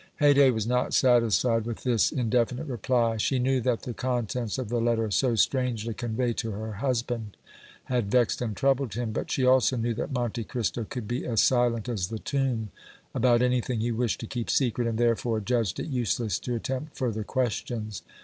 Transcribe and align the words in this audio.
Haydée 0.19 0.51
was 0.51 0.65
not 0.65 0.95
satisfied 0.95 1.63
with 1.67 1.83
this 1.83 2.11
indefinite 2.11 2.65
reply; 2.65 3.17
she 3.17 3.37
knew 3.37 3.61
that 3.61 3.83
the 3.83 3.93
contents 3.93 4.57
of 4.57 4.67
the 4.69 4.81
letter 4.81 5.11
so 5.11 5.35
strangely 5.35 5.93
conveyed 5.93 6.37
to 6.37 6.49
her 6.49 6.71
husband 6.73 7.37
had 7.83 8.09
vexed 8.09 8.41
and 8.41 8.57
troubled 8.57 8.95
him; 8.95 9.11
but 9.13 9.29
she 9.29 9.45
also 9.45 9.77
knew 9.77 9.93
that 9.93 10.11
Monte 10.11 10.43
Cristo 10.45 10.85
could 10.85 11.07
be 11.07 11.23
as 11.27 11.39
silent 11.41 11.87
as 11.87 12.07
the 12.07 12.17
tomb 12.17 12.71
about 13.13 13.43
anything 13.43 13.79
he 13.79 13.91
wished 13.91 14.19
to 14.21 14.25
keep 14.25 14.49
secret, 14.49 14.87
and, 14.87 14.97
therefore, 14.97 15.39
judged 15.39 15.79
it 15.79 15.85
useless 15.85 16.39
to 16.39 16.55
attempt 16.55 16.97
further 16.97 17.23
questions. 17.23 18.01